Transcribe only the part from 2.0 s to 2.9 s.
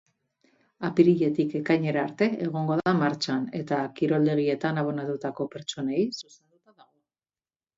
arte egongo